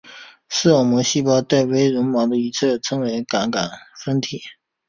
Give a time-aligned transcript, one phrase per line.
[0.49, 3.69] 视网膜细胞带微绒毛的一侧称为感杆
[4.03, 4.41] 分体。